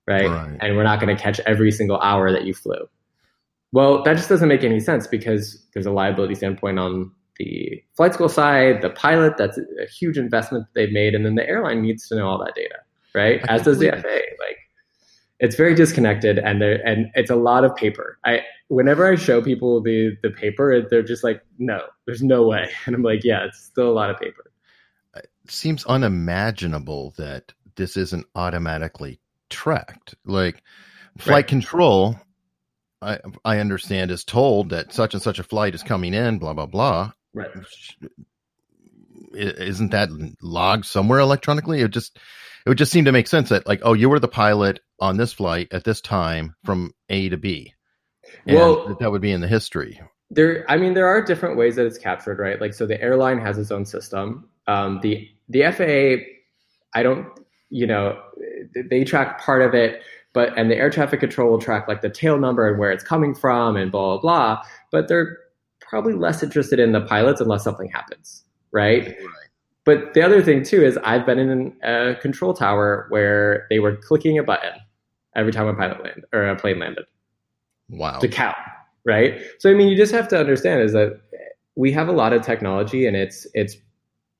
[0.08, 0.28] Right?
[0.28, 0.58] Right.
[0.60, 2.88] And we're not going to catch every single hour that you flew.
[3.72, 8.14] Well, that just doesn't make any sense because there's a liability standpoint on the flight
[8.14, 11.82] school side, the pilot, that's a huge investment that they've made, and then the airline
[11.82, 12.76] needs to know all that data,
[13.16, 13.42] right?
[13.50, 14.10] I As does the FAA.
[14.46, 14.58] Like,
[15.40, 18.20] it's very disconnected and there and it's a lot of paper.
[18.24, 22.70] I whenever I show people the the paper, they're just like, no, there's no way.
[22.86, 24.52] And I'm like, yeah, it's still a lot of paper.
[25.16, 29.20] It seems unimaginable that this isn't automatically
[29.52, 30.16] tracked.
[30.26, 30.64] Like
[31.18, 31.48] flight right.
[31.48, 32.16] control,
[33.02, 36.54] I I understand is told that such and such a flight is coming in, blah
[36.54, 37.12] blah blah.
[37.34, 37.52] Right.
[39.34, 40.10] Isn't that
[40.42, 41.82] logged somewhere electronically?
[41.82, 42.18] It just
[42.66, 45.18] it would just seem to make sense that like, oh, you were the pilot on
[45.18, 47.74] this flight at this time from A to B.
[48.46, 50.00] And well, that would be in the history.
[50.30, 52.62] There, I mean, there are different ways that it's captured, right?
[52.62, 54.50] Like, so the airline has its own system.
[54.68, 56.24] Um, the the FAA,
[56.98, 57.28] I don't,
[57.70, 58.22] you know,
[58.74, 60.02] they track part of it,
[60.34, 63.04] but and the air traffic control will track like the tail number and where it's
[63.04, 64.64] coming from and blah blah blah.
[64.92, 65.38] But they're
[65.80, 69.08] probably less interested in the pilots unless something happens, right?
[69.08, 69.18] right.
[69.84, 73.96] But the other thing too is I've been in a control tower where they were
[73.96, 74.74] clicking a button
[75.36, 77.06] every time a pilot landed or a plane landed.
[77.90, 78.20] Wow.
[78.20, 78.56] To count,
[79.06, 79.42] right?
[79.60, 81.20] So I mean, you just have to understand is that
[81.76, 83.76] we have a lot of technology and it's it's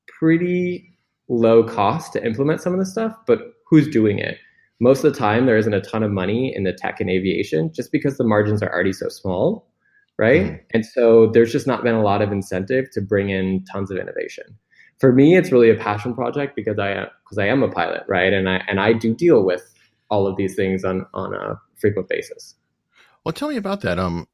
[0.06, 0.96] pretty
[1.28, 3.40] low cost to implement some of this stuff, but
[3.72, 4.36] who's doing it?
[4.80, 7.72] Most of the time, there isn't a ton of money in the tech and aviation
[7.72, 9.66] just because the margins are already so small,
[10.18, 10.42] right?
[10.42, 10.60] Mm.
[10.74, 13.96] And so there's just not been a lot of incentive to bring in tons of
[13.96, 14.44] innovation.
[14.98, 18.30] For me, it's really a passion project because I because I am a pilot, right?
[18.34, 19.72] And I and I do deal with
[20.10, 22.54] all of these things on on a frequent basis.
[23.24, 23.98] Well, tell me about that.
[23.98, 24.28] Um,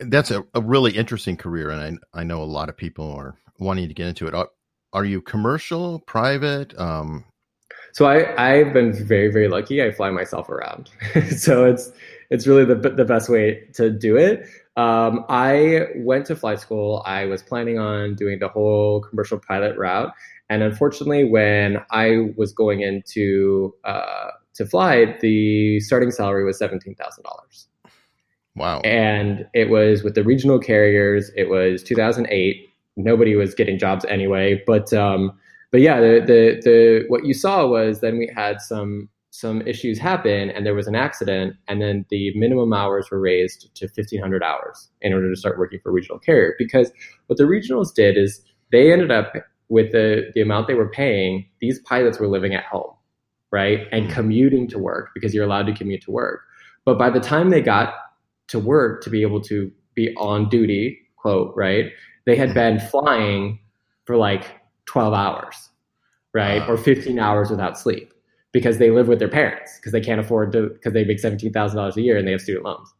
[0.00, 3.36] that's a, a really interesting career, and I I know a lot of people are
[3.60, 4.34] wanting to get into it.
[4.34, 4.48] Are,
[4.92, 6.76] are you commercial, private?
[6.80, 7.26] Um,
[7.92, 9.82] so I I've been very very lucky.
[9.82, 10.90] I fly myself around,
[11.36, 11.92] so it's
[12.30, 14.46] it's really the the best way to do it.
[14.76, 17.02] Um, I went to flight school.
[17.04, 20.12] I was planning on doing the whole commercial pilot route,
[20.48, 26.94] and unfortunately, when I was going into uh, to fly, the starting salary was seventeen
[26.94, 27.68] thousand dollars.
[28.56, 28.80] Wow!
[28.80, 31.30] And it was with the regional carriers.
[31.36, 32.68] It was 2008.
[32.96, 34.62] Nobody was getting jobs anyway.
[34.66, 35.38] But um,
[35.72, 39.98] but yeah, the, the the what you saw was then we had some some issues
[39.98, 44.42] happen and there was an accident and then the minimum hours were raised to 1500
[44.42, 46.92] hours in order to start working for a regional carrier because
[47.28, 49.32] what the regionals did is they ended up
[49.70, 52.92] with the the amount they were paying these pilots were living at home
[53.52, 53.86] right?
[53.92, 54.14] And mm-hmm.
[54.14, 56.40] commuting to work because you're allowed to commute to work.
[56.84, 57.94] But by the time they got
[58.48, 61.92] to work to be able to be on duty, quote, right?
[62.24, 63.60] They had been flying
[64.04, 64.46] for like
[64.92, 65.70] 12 hours,
[66.34, 66.68] right?
[66.68, 68.12] Or 15 hours without sleep
[68.52, 71.96] because they live with their parents because they can't afford to, because they make $17,000
[71.96, 72.92] a year and they have student loans,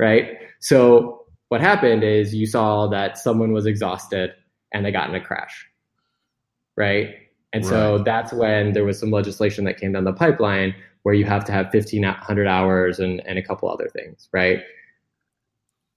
[0.00, 0.38] right?
[0.58, 4.32] So what happened is you saw that someone was exhausted
[4.72, 5.68] and they got in a crash,
[6.76, 7.14] right?
[7.52, 7.70] And right.
[7.70, 11.44] so that's when there was some legislation that came down the pipeline where you have
[11.44, 14.64] to have 1500 hours and, and a couple other things, right?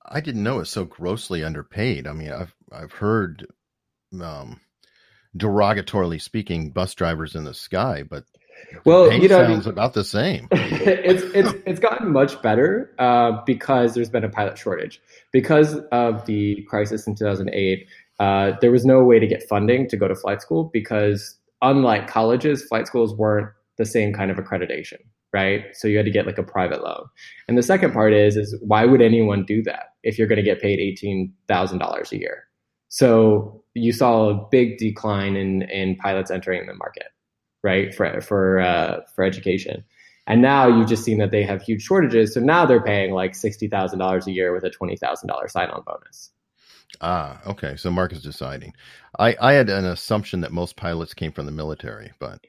[0.05, 2.05] I didn't know it's so grossly underpaid.
[2.05, 3.47] I mean, I've I've heard
[4.21, 4.59] um,
[5.37, 8.25] derogatorily speaking bus drivers in the sky, but
[8.85, 10.47] well, you know, sounds I mean, about the same.
[10.51, 16.25] it's it's it's gotten much better uh, because there's been a pilot shortage because of
[16.25, 17.87] the crisis in 2008.
[18.19, 22.07] Uh, there was no way to get funding to go to flight school because unlike
[22.07, 24.97] colleges, flight schools weren't the same kind of accreditation,
[25.33, 25.65] right?
[25.73, 27.05] So you had to get like a private loan.
[27.47, 30.43] And the second part is is why would anyone do that if you're going to
[30.43, 32.43] get paid eighteen thousand dollars a year?
[32.89, 37.07] So you saw a big decline in in pilots entering the market,
[37.63, 37.93] right?
[37.93, 39.83] For for uh, for education.
[40.27, 42.35] And now you've just seen that they have huge shortages.
[42.35, 45.53] So now they're paying like sixty thousand dollars a year with a twenty thousand dollars
[45.53, 46.31] sign on bonus.
[47.01, 47.75] Ah, okay.
[47.75, 48.73] So Mark is deciding.
[49.17, 52.45] I, I had an assumption that most pilots came from the military, but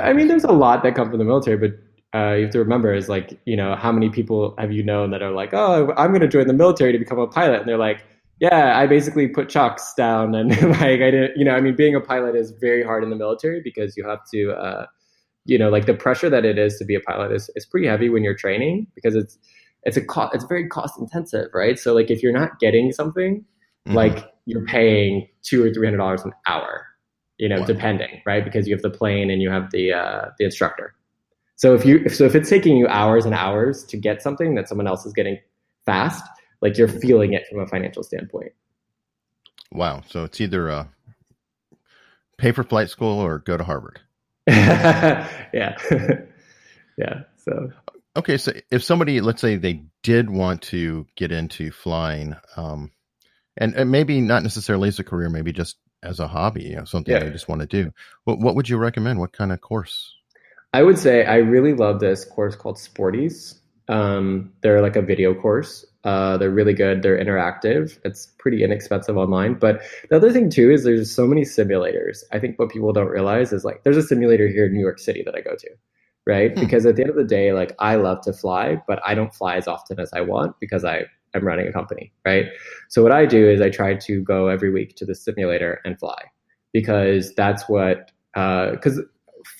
[0.00, 2.58] I mean, there's a lot that come from the military, but uh, you have to
[2.58, 5.92] remember is like, you know, how many people have you known that are like, oh,
[5.96, 8.04] I'm going to join the military to become a pilot, and they're like,
[8.42, 11.94] yeah, I basically put chocks down, and like I didn't, you know, I mean, being
[11.94, 14.86] a pilot is very hard in the military because you have to, uh,
[15.44, 17.86] you know, like the pressure that it is to be a pilot is is pretty
[17.86, 19.38] heavy when you're training because it's
[19.84, 21.78] it's a cost, it's very cost intensive, right?
[21.78, 23.44] So like if you're not getting something
[23.86, 23.96] mm-hmm.
[23.96, 26.84] like you're paying two or three hundred dollars an hour,
[27.38, 27.66] you know, wow.
[27.66, 28.44] depending, right?
[28.44, 30.96] Because you have the plane and you have the uh, the instructor.
[31.54, 34.68] So if you so if it's taking you hours and hours to get something that
[34.68, 35.38] someone else is getting
[35.86, 36.24] fast,
[36.62, 38.52] like you're feeling it from a financial standpoint.
[39.72, 40.02] Wow.
[40.08, 40.86] So it's either uh,
[42.38, 44.00] pay for flight school or go to Harvard.
[44.46, 45.28] yeah.
[46.96, 47.22] yeah.
[47.36, 47.72] So
[48.16, 48.38] okay.
[48.38, 52.92] So if somebody, let's say they did want to get into flying, um,
[53.56, 56.84] and, and maybe not necessarily as a career, maybe just as a hobby, you know,
[56.84, 57.24] something yeah.
[57.24, 57.92] I just want to do.
[58.24, 59.18] What, what would you recommend?
[59.18, 60.14] What kind of course?
[60.72, 63.60] I would say I really love this course called Sporty's.
[63.88, 65.84] Um, they're like a video course.
[66.04, 67.02] Uh, they're really good.
[67.02, 67.98] They're interactive.
[68.04, 69.54] It's pretty inexpensive online.
[69.54, 72.24] But the other thing too is there's so many simulators.
[72.32, 74.98] I think what people don't realize is like there's a simulator here in New York
[74.98, 75.68] City that I go to,
[76.26, 76.52] right?
[76.52, 76.60] Hmm.
[76.60, 79.32] Because at the end of the day, like I love to fly, but I don't
[79.32, 82.46] fly as often as I want because I am running a company, right?
[82.88, 85.98] So what I do is I try to go every week to the simulator and
[85.98, 86.20] fly
[86.72, 89.02] because that's what because uh,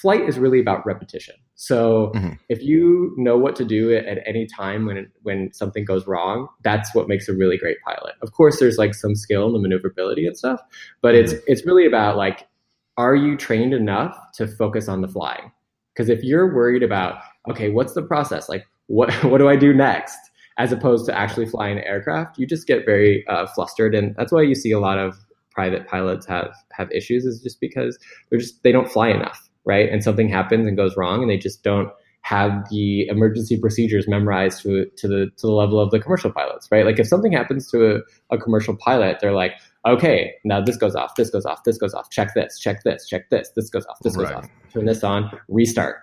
[0.00, 1.34] flight is really about repetition.
[1.62, 2.32] So mm-hmm.
[2.48, 6.92] if you know what to do at, any time when when something goes wrong, that's
[6.92, 8.14] what makes a really great pilot.
[8.20, 10.60] Of course, there's like some skill and the maneuverability and stuff,
[11.02, 11.22] but mm-hmm.
[11.22, 12.48] it's it's really about like,
[12.96, 15.52] are you trained enough to focus on the flying?
[15.94, 18.48] Because if you're worried about okay, what's the process?
[18.48, 20.18] Like, what what do I do next?
[20.58, 24.32] As opposed to actually flying an aircraft, you just get very uh, flustered, and that's
[24.32, 25.14] why you see a lot of
[25.52, 27.24] private pilots have have issues.
[27.24, 29.88] Is just because they're just they don't fly enough right?
[29.88, 31.90] And something happens and goes wrong, and they just don't
[32.22, 36.68] have the emergency procedures memorized to, to the to the level of the commercial pilots,
[36.70, 36.86] right?
[36.86, 39.54] Like if something happens to a, a commercial pilot, they're like,
[39.86, 43.08] okay, now this goes off, this goes off, this goes off, check this, check this,
[43.08, 45.96] check this, this goes off, this goes off, turn this on, restart.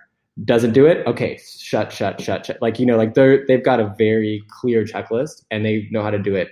[0.44, 2.62] Doesn't do it, okay, shut, shut, shut, shut.
[2.62, 6.10] Like you know, like they're they've got a very clear checklist, and they know how
[6.10, 6.50] to do it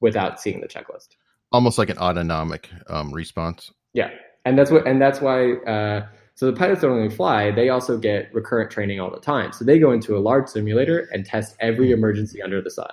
[0.00, 1.08] without seeing the checklist.
[1.52, 3.70] Almost like an autonomic um, response.
[3.92, 4.10] Yeah,
[4.44, 5.52] and that's what, and that's why.
[5.52, 9.52] Uh, so the pilots don't only fly, they also get recurrent training all the time.
[9.52, 12.90] So they go into a large simulator and test every emergency under the sun,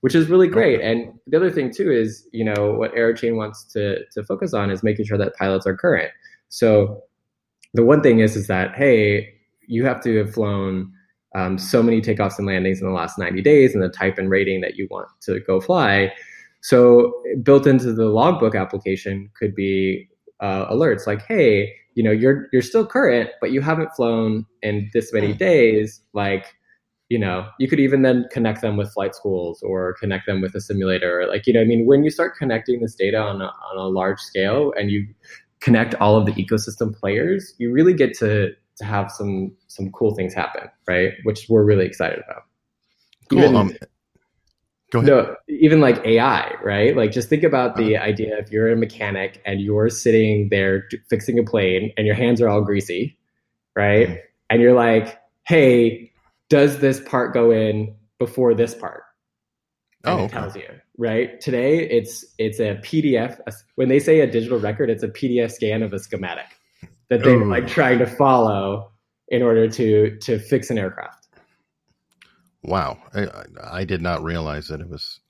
[0.00, 0.80] which is really great.
[0.80, 4.70] And the other thing too is, you know, what Aerochain wants to to focus on
[4.70, 6.10] is making sure that pilots are current.
[6.48, 7.02] So
[7.74, 9.34] the one thing is is that hey,
[9.66, 10.90] you have to have flown
[11.34, 14.30] um, so many takeoffs and landings in the last 90 days and the type and
[14.30, 16.10] rating that you want to go fly.
[16.62, 20.08] So built into the logbook application could be
[20.40, 24.88] uh, alerts like, hey, you know you're you're still current but you haven't flown in
[24.92, 25.38] this many hmm.
[25.38, 26.54] days like
[27.08, 30.54] you know you could even then connect them with flight schools or connect them with
[30.54, 31.26] a simulator.
[31.28, 33.88] Like you know i mean when you start connecting this data on a, on a
[33.88, 35.06] large scale and you
[35.60, 40.14] connect all of the ecosystem players you really get to to have some some cool
[40.14, 41.12] things happen right?
[41.24, 42.44] Which we're really excited about.
[43.28, 43.38] Cool.
[43.40, 43.76] Even, um,
[44.92, 45.08] Go ahead.
[45.08, 46.96] No, even like AI, right?
[46.96, 50.88] Like just think about the uh, idea if you're a mechanic and you're sitting there
[51.10, 53.18] fixing a plane and your hands are all greasy,
[53.74, 54.08] right?
[54.08, 54.20] Mm-hmm.
[54.50, 56.12] And you're like, "Hey,
[56.48, 59.02] does this part go in before this part?"
[60.04, 60.68] And oh, it tells you,
[60.98, 61.40] right?
[61.40, 63.40] Today it's it's a PDF.
[63.74, 66.46] When they say a digital record, it's a PDF scan of a schematic
[67.08, 67.50] that they're Ooh.
[67.50, 68.92] like trying to follow
[69.28, 71.25] in order to to fix an aircraft.
[72.62, 73.28] Wow, I,
[73.62, 75.20] I did not realize that it was.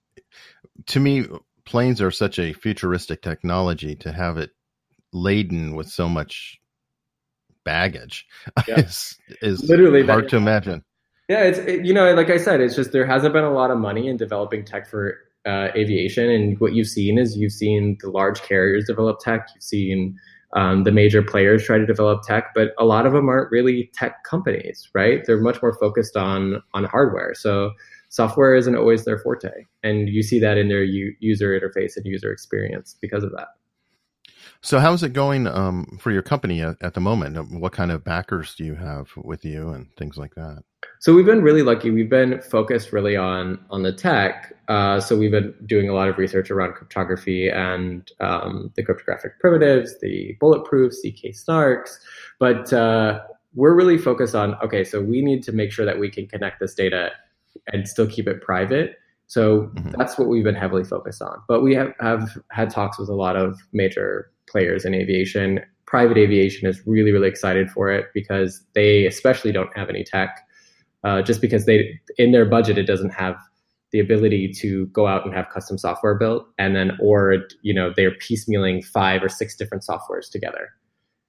[0.86, 1.26] To me,
[1.64, 3.94] planes are such a futuristic technology.
[3.96, 4.50] To have it
[5.12, 6.60] laden with so much
[7.64, 8.26] baggage
[8.68, 8.80] yeah.
[8.80, 10.84] is, is literally hard to imagine.
[11.28, 13.70] Yeah, it's it, you know, like I said, it's just there hasn't been a lot
[13.70, 17.98] of money in developing tech for uh, aviation, and what you've seen is you've seen
[18.00, 19.48] the large carriers develop tech.
[19.54, 20.16] You've seen
[20.54, 23.90] um, the major players try to develop tech, but a lot of them aren't really
[23.94, 25.24] tech companies, right?
[25.26, 27.34] They're much more focused on on hardware.
[27.34, 27.72] So
[28.08, 29.50] software isn't always their forte,
[29.82, 33.48] and you see that in their u- user interface and user experience because of that.
[34.66, 37.52] So, how is it going um, for your company at, at, the moment?
[37.52, 40.64] What kind of backers do you have with you, and things like that?
[40.98, 41.92] So we've been really lucky.
[41.92, 44.52] We've been focused really on on the tech.
[44.66, 49.38] Uh, so we've been doing a lot of research around cryptography and um, the cryptographic
[49.38, 51.98] primitives, the bulletproofs, zk-SNARKs.
[52.40, 53.20] But uh,
[53.54, 54.82] we're really focused on okay.
[54.82, 57.12] So we need to make sure that we can connect this data
[57.72, 58.96] and still keep it private.
[59.28, 59.90] So mm-hmm.
[59.90, 61.40] that's what we've been heavily focused on.
[61.46, 65.60] But we have, have had talks with a lot of major players in aviation.
[65.86, 70.46] Private aviation is really, really excited for it because they especially don't have any tech
[71.06, 73.36] uh, just because they in their budget it doesn't have
[73.92, 77.92] the ability to go out and have custom software built and then or you know
[77.94, 80.70] they're piecemealing five or six different softwares together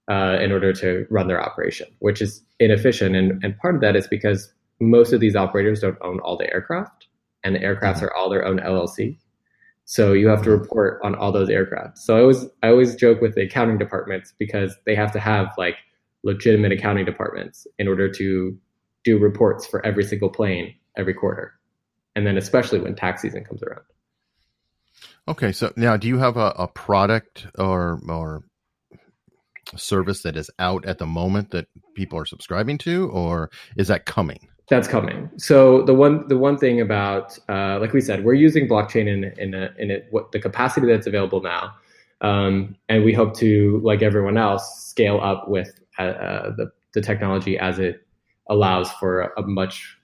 [0.09, 3.95] uh, in order to run their operation which is inefficient and, and part of that
[3.95, 7.07] is because most of these operators don't own all the aircraft
[7.43, 8.05] and the aircrafts mm-hmm.
[8.05, 9.15] are all their own llc
[9.89, 10.61] so you have to mm-hmm.
[10.61, 14.33] report on all those aircraft so i always i always joke with the accounting departments
[14.37, 15.77] because they have to have like
[16.23, 18.57] legitimate accounting departments in order to
[19.03, 21.53] do reports for every single plane every quarter,
[22.15, 23.83] and then especially when tax season comes around.
[25.29, 28.43] Okay, so now do you have a, a product or or
[29.75, 34.05] service that is out at the moment that people are subscribing to, or is that
[34.05, 34.49] coming?
[34.69, 35.29] That's coming.
[35.37, 39.23] So the one the one thing about uh, like we said, we're using blockchain in
[39.37, 41.73] in a, in what the capacity that's available now,
[42.19, 47.01] um, and we hope to like everyone else scale up with uh, uh the the
[47.01, 48.05] technology as it
[48.49, 49.97] allows for a, much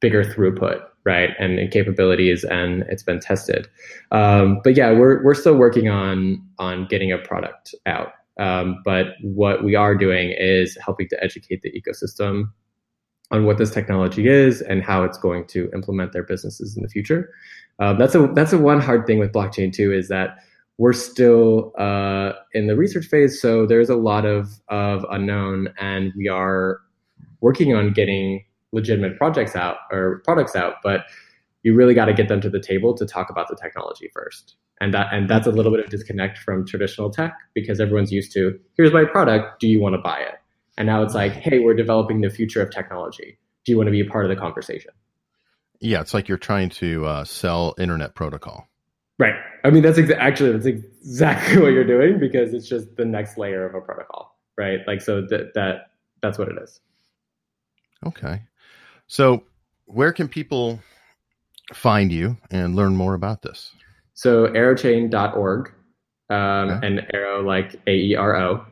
[0.00, 3.68] bigger throughput, right, and, and capabilities, and it's been tested.
[4.10, 8.12] Um, but yeah, we're we're still working on on getting a product out.
[8.38, 12.50] Um, but what we are doing is helping to educate the ecosystem
[13.30, 16.88] on what this technology is and how it's going to implement their businesses in the
[16.88, 17.32] future.
[17.78, 20.38] Um, that's a that's a one hard thing with blockchain too is that
[20.78, 26.12] we're still uh, in the research phase, so there's a lot of of unknown, and
[26.16, 26.80] we are
[27.40, 31.04] working on getting legitimate projects out or products out, but
[31.62, 34.56] you really got to get them to the table to talk about the technology first.
[34.80, 38.32] And that and that's a little bit of disconnect from traditional tech because everyone's used
[38.32, 40.39] to here's my product, do you want to buy it?
[40.80, 43.38] And now it's like, hey, we're developing the future of technology.
[43.66, 44.92] Do you want to be a part of the conversation?
[45.78, 48.66] Yeah, it's like you're trying to uh, sell internet protocol.
[49.18, 49.34] Right.
[49.62, 53.36] I mean, that's exa- actually that's exactly what you're doing because it's just the next
[53.36, 54.78] layer of a protocol, right?
[54.86, 55.90] Like, so that that
[56.22, 56.80] that's what it is.
[58.06, 58.40] Okay.
[59.06, 59.44] So,
[59.84, 60.80] where can people
[61.74, 63.70] find you and learn more about this?
[64.14, 65.74] So, aerochain.org
[66.30, 66.86] um, okay.
[66.86, 68.66] and aero like A E R O.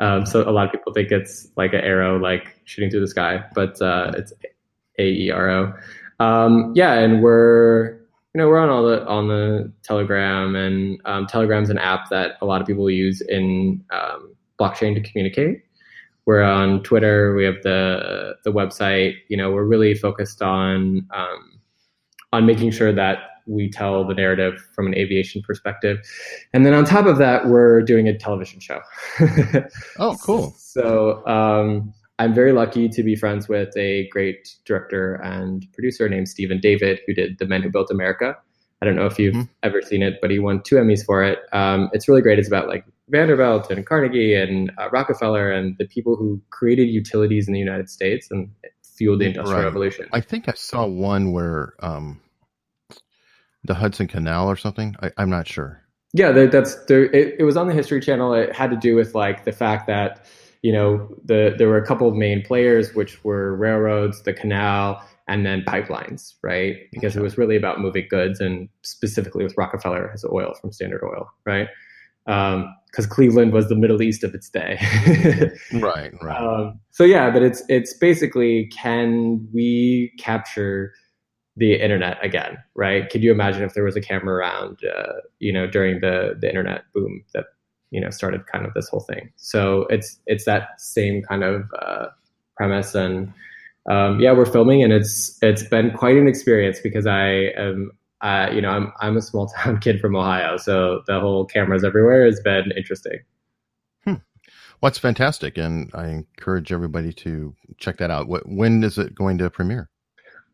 [0.00, 3.08] Um, so, a lot of people think it's like an arrow, like shooting through the
[3.08, 4.32] sky, but uh, it's
[4.98, 5.72] A E R O.
[6.20, 7.98] Um, yeah, and we're
[8.34, 12.36] you know we're on all the on the Telegram, and um, Telegram's an app that
[12.40, 15.64] a lot of people use in um, blockchain to communicate.
[16.26, 17.34] We're on Twitter.
[17.34, 19.14] We have the the website.
[19.28, 21.58] You know, we're really focused on um,
[22.32, 23.18] on making sure that
[23.48, 25.98] we tell the narrative from an aviation perspective,
[26.52, 28.80] and then on top of that, we're doing a television show.
[29.98, 30.54] oh, cool!
[30.58, 36.28] So um, I'm very lucky to be friends with a great director and producer named
[36.28, 38.36] Stephen David, who did The Men Who Built America.
[38.80, 39.52] I don't know if you've mm-hmm.
[39.62, 41.40] ever seen it, but he won two Emmys for it.
[41.52, 42.38] Um, it's really great.
[42.38, 47.48] It's about like Vanderbilt and Carnegie and uh, Rockefeller and the people who created utilities
[47.48, 48.50] in the United States and
[48.82, 49.64] fueled the industrial right.
[49.64, 50.08] revolution.
[50.12, 52.20] I think I saw one where um,
[53.64, 54.94] the Hudson Canal or something.
[55.02, 55.82] I, am not sure.
[56.12, 57.04] Yeah, that's there.
[57.04, 58.32] It, it was on the History Channel.
[58.34, 60.24] It had to do with like the fact that
[60.62, 65.02] you know the there were a couple of main players, which were railroads, the canal,
[65.28, 66.76] and then pipelines, right?
[66.92, 71.02] Because it was really about moving goods, and specifically with Rockefeller as oil from Standard
[71.04, 71.68] Oil, right?
[72.24, 74.78] Because um, Cleveland was the Middle East of its day,
[75.74, 76.12] right?
[76.22, 76.40] Right.
[76.40, 80.94] Um, so yeah, but it's it's basically can we capture
[81.58, 83.08] the internet again, right?
[83.10, 86.48] Could you imagine if there was a camera around, uh, you know, during the the
[86.48, 87.46] internet boom that
[87.90, 89.32] you know started kind of this whole thing?
[89.36, 92.06] So it's it's that same kind of uh,
[92.56, 93.32] premise and
[93.88, 97.90] um, yeah, we're filming, and it's it's been quite an experience because I am,
[98.20, 101.84] uh, you know, I'm I'm a small town kid from Ohio, so the whole cameras
[101.84, 103.20] everywhere has been interesting.
[104.04, 104.14] Hmm.
[104.82, 108.28] It's fantastic, and I encourage everybody to check that out.
[108.28, 109.88] What, when is it going to premiere?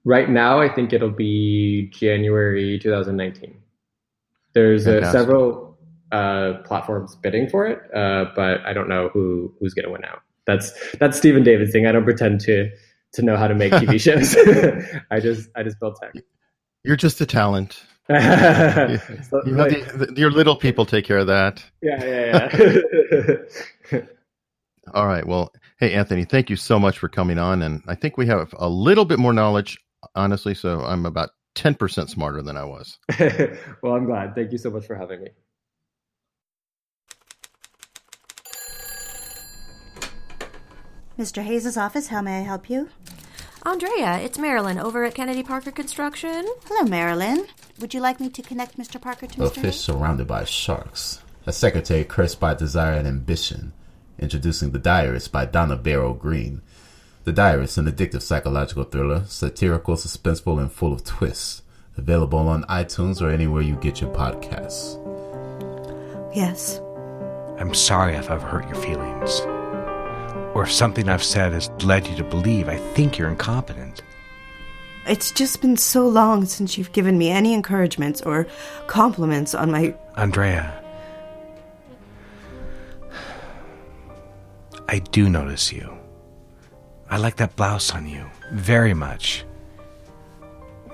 [0.04, 3.56] Right now, I think it'll be January 2019.
[4.52, 5.76] There's uh, several
[6.12, 10.04] uh, platforms bidding for it, uh, but I don't know who who's going to win
[10.04, 10.20] out.
[10.46, 11.86] That's that's Stephen David's thing.
[11.86, 12.70] I don't pretend to
[13.14, 14.36] to know how to make TV shows.
[15.10, 16.14] I just I just build tech.
[16.84, 17.82] You're just a talent.
[18.08, 18.16] so,
[19.46, 21.64] you like, the, the, your little people take care of that.
[21.80, 23.36] Yeah, yeah,
[23.90, 24.00] yeah.
[24.92, 25.26] All right.
[25.26, 28.54] Well, hey Anthony, thank you so much for coming on, and I think we have
[28.58, 29.78] a little bit more knowledge,
[30.14, 30.54] honestly.
[30.54, 32.98] So I'm about ten percent smarter than I was.
[33.82, 34.34] well, I'm glad.
[34.34, 35.30] Thank you so much for having me.
[41.18, 41.42] Mr.
[41.42, 42.88] Hayes' office, how may I help you?
[43.62, 46.44] Andrea, it's Marilyn over at Kennedy Parker Construction.
[46.66, 47.46] Hello, Marilyn.
[47.80, 49.00] Would you like me to connect Mr.
[49.00, 49.54] Parker to a Mr.
[49.54, 49.80] fish Hayes?
[49.80, 51.20] surrounded by sharks.
[51.46, 53.72] A secretary cursed by desire and ambition.
[54.18, 56.62] Introducing The Diarist by Donna Barrow Green.
[57.24, 61.62] The Diarist, an addictive psychological thriller, satirical, suspenseful, and full of twists.
[61.96, 65.00] Available on iTunes or anywhere you get your podcasts.
[66.34, 66.80] Yes.
[67.58, 69.40] I'm sorry if I've hurt your feelings
[70.54, 74.02] or if something I've said has led you to believe I think you're incompetent.
[75.06, 78.46] It's just been so long since you've given me any encouragements or
[78.86, 79.94] compliments on my.
[80.16, 80.82] Andrea.
[84.88, 86.03] I do notice you.
[87.10, 89.44] I like that blouse on you very much.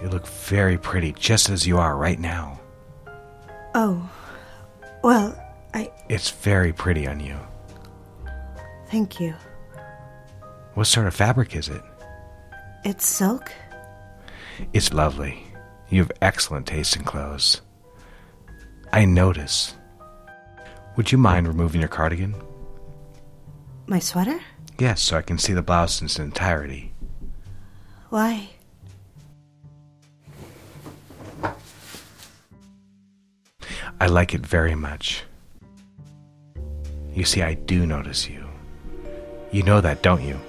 [0.03, 2.61] You look very pretty just as you are right now.
[3.75, 4.11] Oh.
[5.03, 5.39] Well,
[5.75, 5.91] I.
[6.09, 7.39] It's very pretty on you.
[8.89, 9.35] Thank you.
[10.75, 11.83] What sort of fabric is it?
[12.85, 13.53] It's silk.
[14.73, 15.45] It's lovely.
[15.91, 17.61] You have excellent taste in clothes.
[18.93, 19.75] I notice.
[20.97, 22.35] Would you mind removing your cardigan?
[23.87, 24.41] My sweater?
[24.81, 26.95] Yes, so I can see the blouse in its entirety.
[28.09, 28.49] Why?
[34.01, 35.25] I like it very much.
[37.13, 38.43] You see, I do notice you.
[39.53, 40.41] You know that, don't you?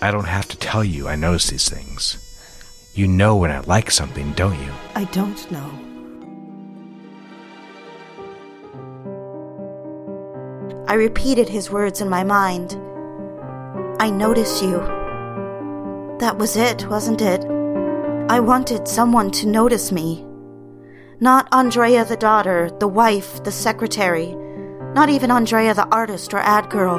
[0.00, 2.16] I don't have to tell you I notice these things.
[2.94, 4.72] You know when I like something, don't you?
[4.94, 5.70] I don't know.
[10.88, 12.74] I repeated his words in my mind.
[14.02, 14.80] I notice you.
[16.18, 17.44] That was it, wasn't it?
[18.28, 20.26] I wanted someone to notice me.
[21.20, 24.34] Not Andrea the daughter, the wife, the secretary,
[24.92, 26.98] not even Andrea the artist or ad girl.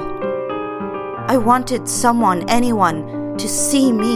[1.28, 4.16] I wanted someone, anyone, to see me.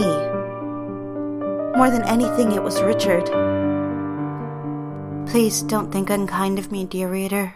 [1.76, 3.26] More than anything, it was Richard.
[5.28, 7.52] Please don't think unkind of me, dear reader.